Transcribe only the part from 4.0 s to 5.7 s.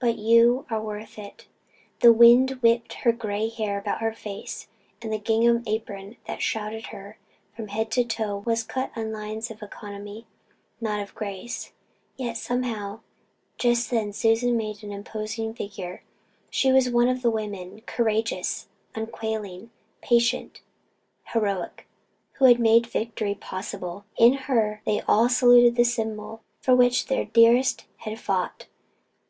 her face and the gingham